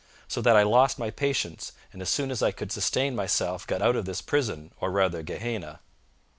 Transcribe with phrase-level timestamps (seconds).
[0.27, 3.83] So that I lost my patience, and as soon as I could sustain myself got
[3.83, 5.79] out of this prison, or rather gehenna.'